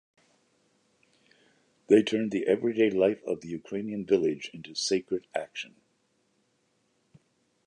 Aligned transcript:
They 1.85 2.01
turned 2.01 2.31
the 2.31 2.47
everyday 2.47 2.89
life 2.89 3.21
of 3.23 3.41
the 3.41 3.49
Ukrainian 3.49 4.03
village 4.03 4.49
into 4.51 4.73
sacred 4.73 5.27
action. 5.35 5.75